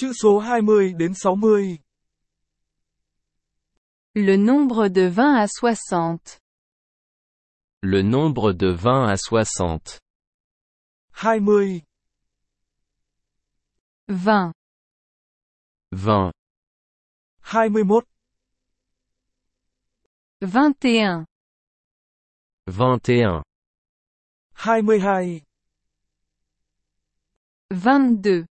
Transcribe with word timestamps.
Chữ 0.00 0.12
số 0.22 0.38
20 0.38 0.92
đến 0.98 1.14
60. 1.14 1.78
Le 4.14 4.36
nombre 4.36 4.88
de 4.88 5.08
20 5.08 5.34
à 5.36 5.46
60. 5.48 6.38
Le 7.82 8.02
nombre 8.02 8.52
de 8.52 8.68
20 8.68 9.08
à 9.08 9.16
60. 9.16 9.98
20, 11.12 11.82
20, 14.08 14.52
20, 15.90 16.32
21, 17.42 18.04
21, 20.40 21.24
21, 22.68 23.42
22, 24.54 25.40
22, 27.70 28.46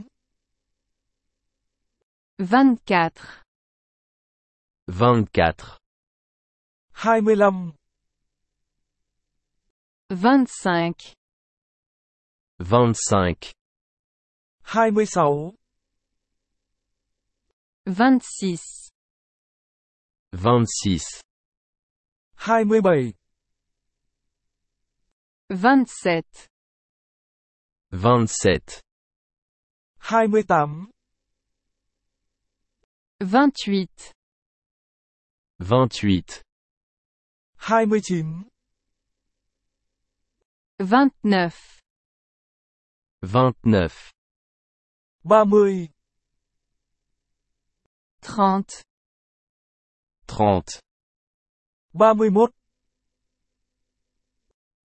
24, 1.28 2.12
24, 2.38 3.12
25, 4.88 5.80
25, 10.10 11.16
25, 12.62 13.54
26, 14.64 15.56
26, 17.88 18.91
26, 20.34 21.22
27, 25.50 26.48
27, 27.92 28.82
27, 30.00 30.88
28, 33.20 34.14
28, 35.60 36.42
28, 37.60 38.48
29, 40.80 41.80
29, 43.22 44.12
29, 45.24 45.90
30, 48.22 48.82
30, 50.28 50.80
30, 51.94 52.52